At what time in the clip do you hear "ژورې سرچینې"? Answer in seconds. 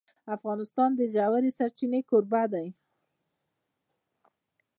1.13-2.01